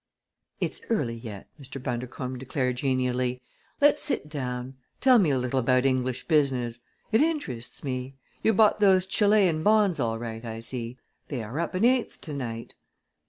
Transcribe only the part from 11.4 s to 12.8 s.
are up an eighth to night."